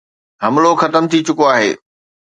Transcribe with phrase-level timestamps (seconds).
[0.43, 1.71] حملو ختم ٿي چڪو آهي.